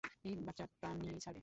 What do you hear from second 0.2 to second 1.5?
এই বাচ্চা প্রাণ নিয়েই ছাড়বে।